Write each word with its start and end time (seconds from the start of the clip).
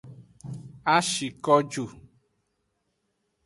A 0.93 0.95
shi 1.09 1.27
ko 1.43 1.53
ju. 1.71 1.83